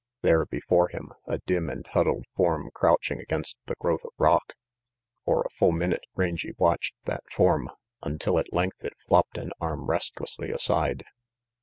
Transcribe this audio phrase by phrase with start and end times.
[0.23, 4.53] There, before him, a dim and huddled form crouching against the growth of rock!
[5.25, 7.69] For a full minute Rangy watched that form,
[8.01, 11.03] until at length it flopped an arm restlessly aside.